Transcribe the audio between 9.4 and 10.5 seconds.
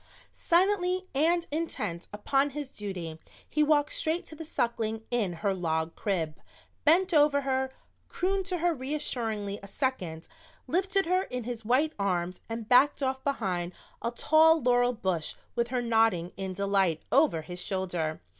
a second,